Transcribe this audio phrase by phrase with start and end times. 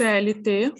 [0.00, 0.72] CLT,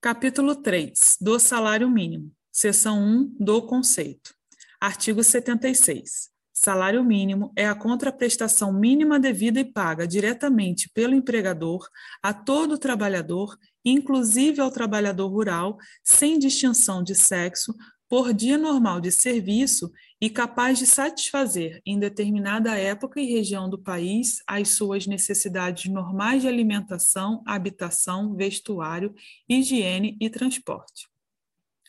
[0.00, 4.32] capítulo 3, do salário mínimo, seção 1 do conceito.
[4.80, 6.30] Artigo 76.
[6.50, 11.86] Salário mínimo é a contraprestação mínima devida e paga diretamente pelo empregador
[12.22, 13.54] a todo trabalhador,
[13.84, 17.74] inclusive ao trabalhador rural, sem distinção de sexo,
[18.08, 23.78] por dia normal de serviço e capaz de satisfazer, em determinada época e região do
[23.78, 29.14] país, as suas necessidades normais de alimentação, habitação, vestuário,
[29.48, 31.06] higiene e transporte.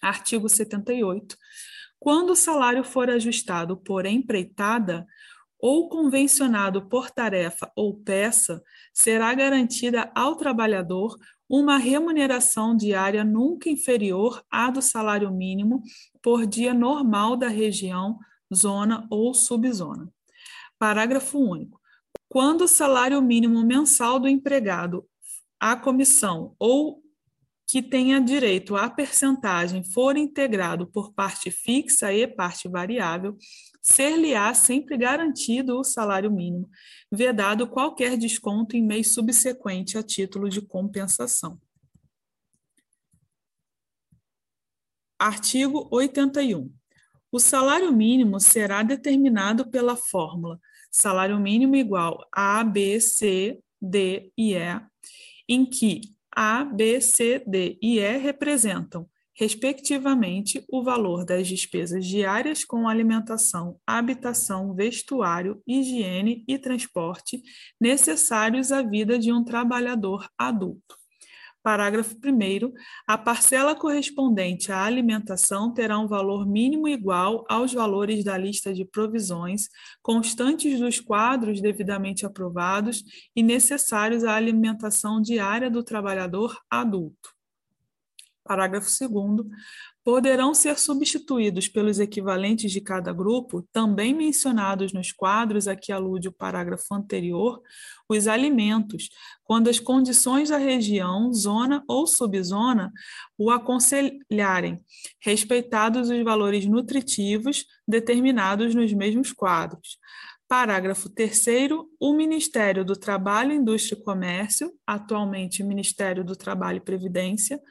[0.02, 1.38] Artigo 78.
[1.98, 5.08] Quando o salário for ajustado por empreitada,
[5.60, 11.18] ou convencionado por tarefa ou peça, será garantida ao trabalhador
[11.50, 15.82] uma remuneração diária nunca inferior à do salário mínimo
[16.22, 18.20] por dia normal da região,
[18.54, 20.08] zona ou subzona.
[20.78, 21.82] Parágrafo único.
[22.28, 25.04] Quando o salário mínimo mensal do empregado,
[25.60, 27.02] a comissão ou
[27.70, 33.38] que tenha direito à percentagem for integrado por parte fixa e parte variável,
[33.80, 36.68] ser-lhe-á sempre garantido o salário mínimo,
[37.12, 41.62] vedado qualquer desconto em mês subsequente a título de compensação.
[45.20, 46.74] Artigo 81.
[47.32, 50.60] O salário mínimo será determinado pela fórmula
[50.90, 54.82] salário mínimo igual a B, C, D e E,
[55.48, 62.64] em que a, B, C, D e E representam, respectivamente, o valor das despesas diárias
[62.64, 67.42] com alimentação, habitação, vestuário, higiene e transporte
[67.80, 70.99] necessários à vida de um trabalhador adulto.
[71.62, 72.74] Parágrafo 1.
[73.06, 78.86] A parcela correspondente à alimentação terá um valor mínimo igual aos valores da lista de
[78.86, 79.68] provisões,
[80.02, 83.04] constantes dos quadros devidamente aprovados
[83.36, 87.38] e necessários à alimentação diária do trabalhador adulto.
[88.44, 89.46] Parágrafo 2
[90.10, 96.28] poderão ser substituídos pelos equivalentes de cada grupo, também mencionados nos quadros a que alude
[96.28, 97.62] o parágrafo anterior,
[98.10, 99.10] os alimentos,
[99.44, 102.92] quando as condições da região, zona ou subzona
[103.38, 104.84] o aconselharem,
[105.22, 110.00] respeitados os valores nutritivos determinados nos mesmos quadros.
[110.50, 111.46] Parágrafo 3
[112.00, 117.62] o Ministério do Trabalho, Indústria e Comércio, atualmente Ministério do Trabalho e Previdência,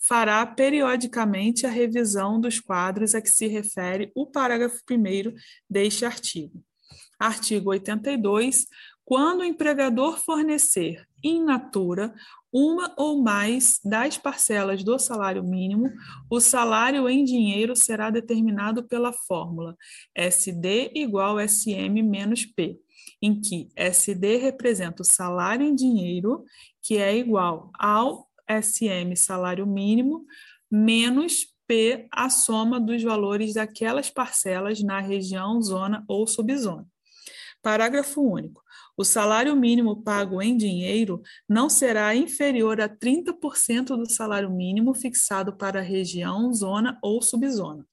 [0.00, 5.32] fará periodicamente a revisão dos quadros a que se refere o parágrafo 1
[5.70, 6.60] deste artigo.
[7.20, 8.66] Artigo 82.
[9.04, 12.14] Quando o empregador fornecer in natura
[12.52, 15.90] uma ou mais das parcelas do salário mínimo,
[16.30, 19.76] o salário em dinheiro será determinado pela fórmula
[20.14, 22.78] SD igual SM menos P,
[23.20, 26.44] em que SD representa o salário em dinheiro,
[26.82, 30.24] que é igual ao SM, salário mínimo,
[30.70, 36.86] menos P, a soma dos valores daquelas parcelas na região, zona ou subzona.
[37.62, 38.63] Parágrafo único.
[38.96, 45.56] O salário mínimo pago em dinheiro não será inferior a 30% do salário mínimo fixado
[45.56, 47.86] para a região, zona ou subzona.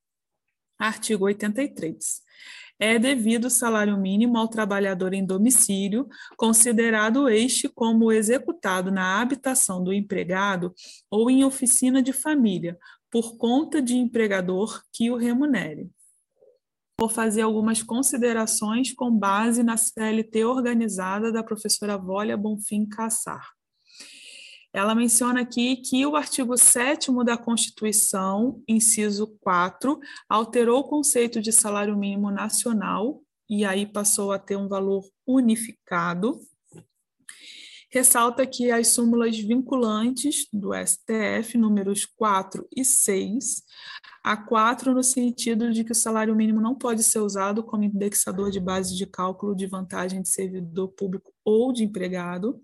[0.78, 2.22] Artigo 83
[2.82, 9.84] é devido o salário mínimo ao trabalhador em domicílio, considerado este como executado na habitação
[9.84, 10.74] do empregado
[11.08, 12.76] ou em oficina de família,
[13.12, 15.92] por conta de empregador que o remunere.
[17.00, 23.50] Vou fazer algumas considerações com base na CLT organizada da professora Vólia Bonfim Cassar.
[24.74, 31.52] Ela menciona aqui que o artigo 7 da Constituição, inciso 4, alterou o conceito de
[31.52, 36.40] salário mínimo nacional e aí passou a ter um valor unificado.
[37.94, 43.64] Ressalta que as súmulas vinculantes do STF, números 4 e 6,
[44.24, 48.50] a 4 no sentido de que o salário mínimo não pode ser usado como indexador
[48.50, 52.64] de base de cálculo de vantagem de servidor público ou de empregado,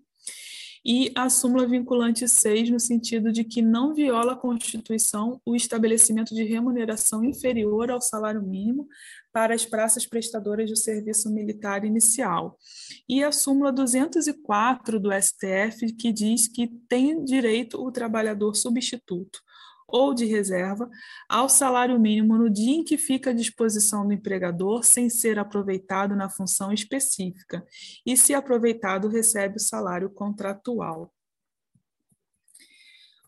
[0.89, 6.33] e a súmula vinculante 6, no sentido de que não viola a Constituição o estabelecimento
[6.33, 8.87] de remuneração inferior ao salário mínimo
[9.33, 12.57] para as praças prestadoras do serviço militar inicial.
[13.07, 19.41] E a súmula 204 do STF, que diz que tem direito o trabalhador substituto
[19.87, 20.89] ou de reserva
[21.29, 26.15] ao salário mínimo no dia em que fica à disposição do empregador sem ser aproveitado
[26.15, 27.65] na função específica,
[28.05, 31.13] e se aproveitado, recebe o salário contratual.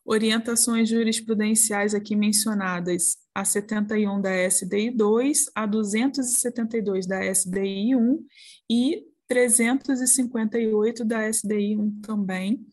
[0.04, 8.26] Orientações jurisprudenciais aqui mencionadas, a 71 da SDI 2, a 272 da SDI 1
[8.70, 12.66] e 358 da SDI 1 também,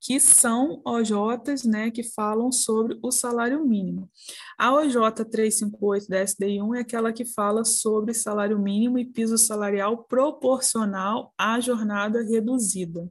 [0.00, 4.10] que são OJs né, que falam sobre o salário mínimo.
[4.58, 10.04] A OJ 358 da SDI1 é aquela que fala sobre salário mínimo e piso salarial
[10.04, 13.10] proporcional à jornada reduzida,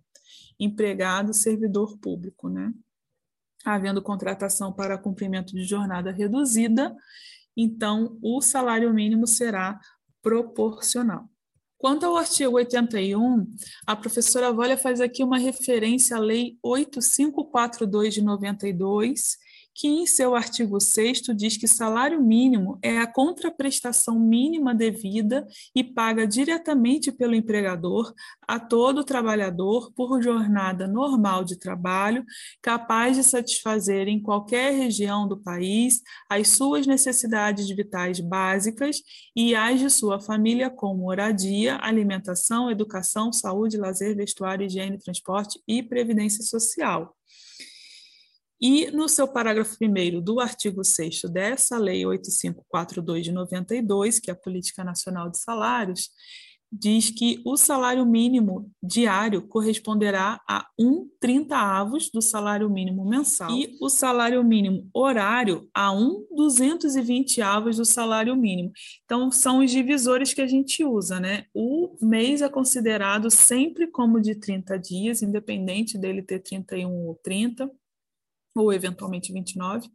[0.60, 2.74] empregado servidor público, né?
[3.64, 6.96] Havendo contratação para cumprimento de jornada reduzida,
[7.56, 9.80] então o salário mínimo será
[10.24, 11.30] proporcional.
[11.80, 13.48] Quanto ao artigo 81,
[13.88, 19.38] a professora Volha faz aqui uma referência à Lei 8542 de 92,
[19.80, 25.86] que em seu artigo 6 diz que salário mínimo é a contraprestação mínima devida e
[25.86, 28.14] paga diretamente pelo empregador
[28.46, 32.26] a todo trabalhador por jornada normal de trabalho,
[32.62, 38.98] capaz de satisfazer em qualquer região do país as suas necessidades vitais básicas
[39.34, 45.82] e as de sua família, como moradia, alimentação, educação, saúde, lazer, vestuário, higiene, transporte e
[45.82, 47.16] previdência social.
[48.62, 54.34] E no seu parágrafo 1 do artigo 6 dessa Lei 8542 de 92, que é
[54.34, 56.10] a Política Nacional de Salários,
[56.72, 61.10] diz que o salário mínimo diário corresponderá a um
[61.52, 66.26] avos do salário mínimo mensal e o salário mínimo horário a um
[67.44, 68.72] avos do salário mínimo.
[69.06, 71.46] Então, são os divisores que a gente usa, né?
[71.54, 77.70] O mês é considerado sempre como de 30 dias, independente dele ter 31 ou 30
[78.56, 79.88] ou eventualmente 29,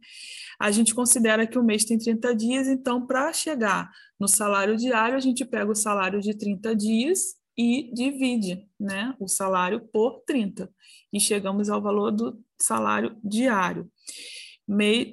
[0.59, 5.15] a gente considera que o mês tem 30 dias, então, para chegar no salário diário,
[5.17, 10.69] a gente pega o salário de 30 dias e divide né, o salário por 30,
[11.11, 13.89] e chegamos ao valor do salário diário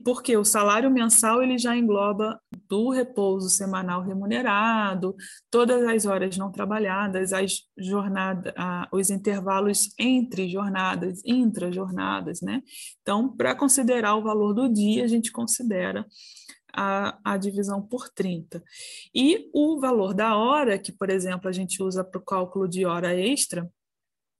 [0.05, 5.15] porque o salário mensal ele já engloba do repouso semanal remunerado,
[5.51, 8.53] todas as horas não trabalhadas, as jornadas,
[8.91, 12.63] os intervalos entre jornadas, intra-jornadas, né?
[13.03, 16.07] Então, para considerar o valor do dia, a gente considera
[16.75, 18.63] a, a, divisão por 30.
[19.15, 22.87] E o valor da hora, que, por exemplo, a gente usa para o cálculo de
[22.87, 23.71] hora extra,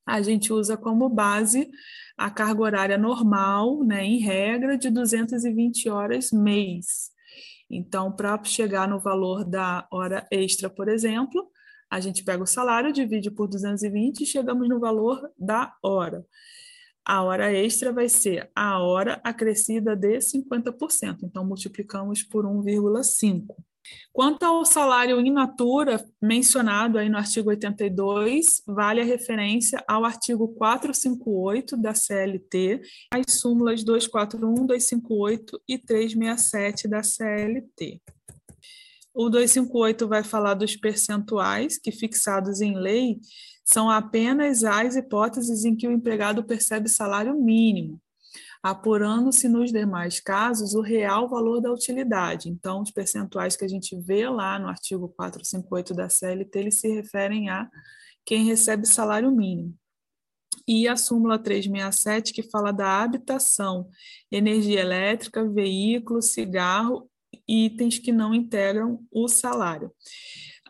[0.07, 1.71] a gente usa como base
[2.17, 7.11] a carga horária normal, né, em regra, de 220 horas mês.
[7.71, 11.51] Então, para chegar no valor da hora extra, por exemplo,
[11.91, 16.25] a gente pega o salário, divide por 220 e chegamos no valor da hora.
[17.05, 23.57] A hora extra vai ser a hora acrescida de 50%, então multiplicamos por 1,5.
[24.13, 30.49] Quanto ao salário in natura, mencionado aí no artigo 82, vale a referência ao artigo
[30.49, 32.83] 458 da CLT,
[33.13, 38.01] as súmulas 241, 258 e 367 da CLT.
[39.15, 43.19] O 258 vai falar dos percentuais que, fixados em lei,
[43.65, 48.01] são apenas as hipóteses em que o empregado percebe salário mínimo,
[48.63, 52.49] apurando-se nos demais casos o real valor da utilidade.
[52.49, 56.89] Então, os percentuais que a gente vê lá no artigo 458 da CLT, eles se
[56.89, 57.69] referem a
[58.25, 59.75] quem recebe salário mínimo.
[60.69, 63.89] E a súmula 367, que fala da habitação,
[64.31, 67.11] energia elétrica, veículo, cigarro,
[67.49, 69.91] itens que não integram o salário.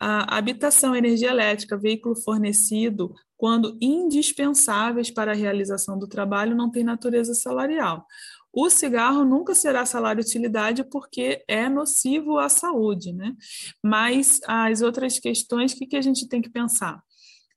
[0.00, 6.84] A habitação, energia elétrica, veículo fornecido, quando indispensáveis para a realização do trabalho, não tem
[6.84, 8.06] natureza salarial.
[8.52, 13.34] O cigarro nunca será salário-utilidade porque é nocivo à saúde, né?
[13.82, 17.02] Mas as outras questões, o que, que a gente tem que pensar?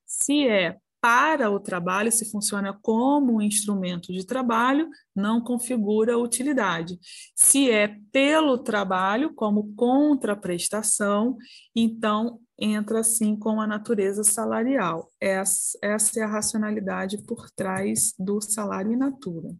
[0.04, 6.98] Se é para o trabalho, se funciona como um instrumento de trabalho, não configura utilidade.
[7.34, 11.36] Se é pelo trabalho, como contraprestação,
[11.74, 15.10] então entra assim com a natureza salarial.
[15.20, 19.54] Essa, essa é a racionalidade por trás do salário in natura.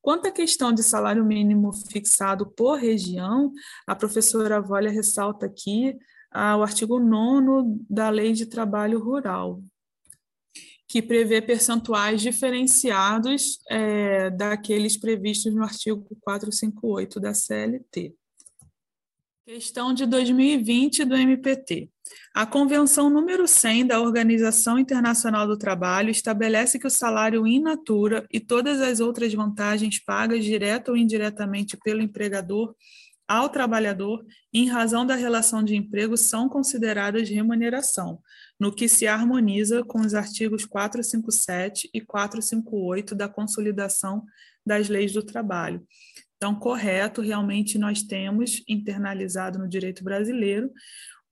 [0.00, 3.52] Quanto à questão de salário mínimo fixado por região,
[3.86, 5.98] a professora Volha ressalta aqui
[6.30, 9.62] ah, o artigo 9 da Lei de Trabalho Rural,
[10.86, 18.14] que prevê percentuais diferenciados é, daqueles previstos no artigo 458 da CLT.
[19.44, 21.90] Questão de 2020 do MPT.
[22.34, 28.26] A Convenção número 100 da Organização Internacional do Trabalho estabelece que o salário in natura
[28.30, 32.74] e todas as outras vantagens pagas direta ou indiretamente pelo empregador
[33.28, 38.20] ao trabalhador em razão da relação de emprego são consideradas remuneração,
[38.58, 44.24] no que se harmoniza com os artigos 457 e 458 da Consolidação
[44.64, 45.86] das Leis do Trabalho,
[46.38, 50.72] então, correto, realmente nós temos internalizado no direito brasileiro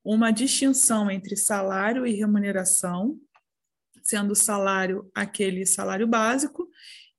[0.03, 3.17] uma distinção entre salário e remuneração,
[4.03, 6.69] sendo salário aquele salário básico,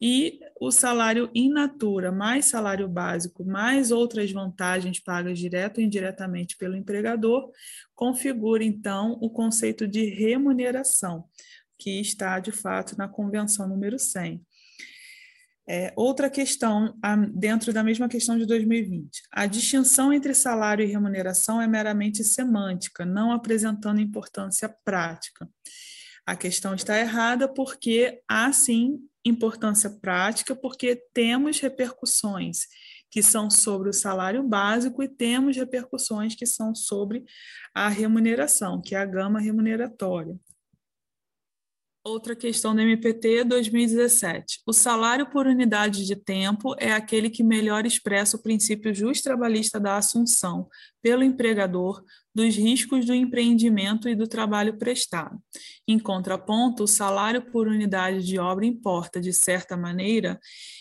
[0.00, 6.56] e o salário in natura, mais salário básico, mais outras vantagens pagas direto ou indiretamente
[6.56, 7.50] pelo empregador,
[7.94, 11.24] configura então o conceito de remuneração,
[11.78, 14.40] que está de fato na convenção número 100.
[15.70, 16.94] É, outra questão,
[17.34, 19.22] dentro da mesma questão de 2020.
[19.30, 25.46] A distinção entre salário e remuneração é meramente semântica, não apresentando importância prática.
[26.24, 32.66] A questão está errada porque há sim importância prática, porque temos repercussões
[33.10, 37.24] que são sobre o salário básico e temos repercussões que são sobre
[37.74, 40.38] a remuneração, que é a gama remuneratória.
[42.04, 44.62] Outra questão do MPT 2017.
[44.66, 49.78] O salário por unidade de tempo é aquele que melhor expressa o princípio justo trabalhista
[49.78, 50.68] da assunção
[51.02, 52.02] pelo empregador
[52.34, 55.38] dos riscos do empreendimento e do trabalho prestado.
[55.86, 60.38] Em contraponto, o salário por unidade de obra importa, de certa maneira,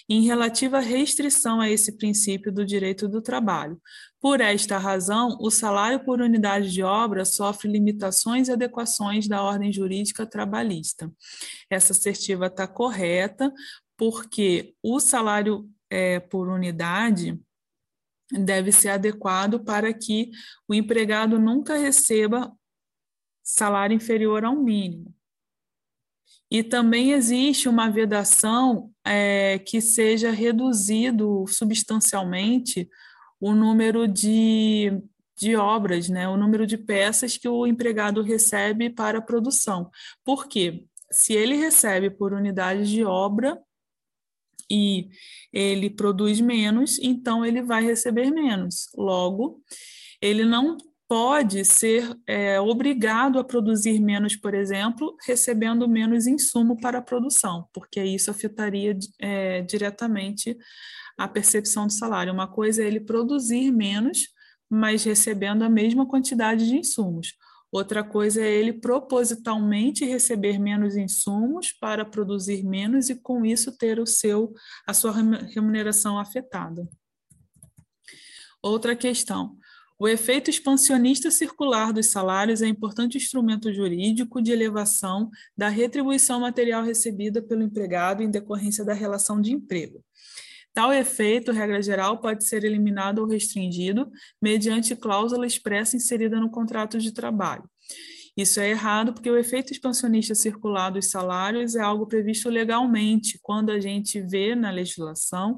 [0.10, 3.80] em relativa restrição a esse princípio do direito do trabalho.
[4.20, 9.72] Por esta razão, o salário por unidade de obra sofre limitações e adequações da ordem
[9.72, 11.12] jurídica trabalhista.
[11.70, 13.54] Essa assertiva está correta,
[13.98, 17.40] porque o salário é, por unidade
[18.32, 20.32] deve ser adequado para que
[20.68, 22.52] o empregado nunca receba
[23.44, 25.14] salário inferior ao mínimo.
[26.50, 32.90] E também existe uma vedação é, que seja reduzido substancialmente
[33.40, 35.02] o número de,
[35.38, 39.90] de obras, né, o número de peças que o empregado recebe para a produção.
[40.24, 40.86] Por quê?
[41.12, 43.62] Se ele recebe por unidade de obra,
[44.70, 45.10] e
[45.52, 48.90] ele produz menos, então ele vai receber menos.
[48.96, 49.62] Logo,
[50.22, 56.98] ele não pode ser é, obrigado a produzir menos, por exemplo, recebendo menos insumo para
[57.00, 60.58] a produção, porque isso afetaria é, diretamente
[61.18, 62.34] a percepção do salário.
[62.34, 64.28] Uma coisa é ele produzir menos,
[64.70, 67.34] mas recebendo a mesma quantidade de insumos.
[67.72, 74.00] Outra coisa é ele propositalmente receber menos insumos para produzir menos e com isso ter
[74.00, 74.54] o seu
[74.86, 76.88] a sua remuneração afetada.
[78.62, 79.58] Outra questão.
[80.00, 86.84] O efeito expansionista circular dos salários é importante instrumento jurídico de elevação da retribuição material
[86.84, 90.04] recebida pelo empregado em decorrência da relação de emprego.
[90.78, 97.00] Tal efeito, regra geral, pode ser eliminado ou restringido mediante cláusula expressa inserida no contrato
[97.00, 97.68] de trabalho.
[98.38, 103.72] Isso é errado porque o efeito expansionista circular dos salários é algo previsto legalmente, quando
[103.72, 105.58] a gente vê na legislação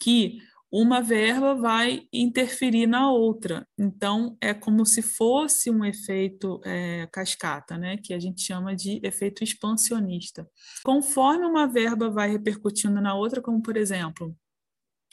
[0.00, 0.38] que
[0.72, 3.68] uma verba vai interferir na outra.
[3.78, 7.98] Então, é como se fosse um efeito é, cascata, né?
[7.98, 10.48] que a gente chama de efeito expansionista.
[10.82, 14.34] Conforme uma verba vai repercutindo na outra, como por exemplo,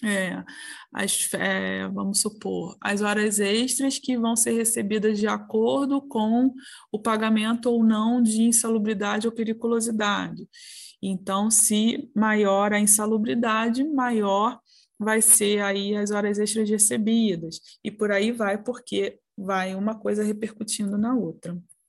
[0.03, 0.43] é,
[0.93, 6.53] as, é, vamos supor, as horas extras que vão ser recebidas de acordo com
[6.91, 10.47] o pagamento ou não de insalubridade ou periculosidade.
[11.01, 14.59] Então, se maior a insalubridade, maior
[14.99, 17.59] vai ser aí as horas extras recebidas.
[17.83, 21.57] E por aí vai, porque vai uma coisa repercutindo na outra.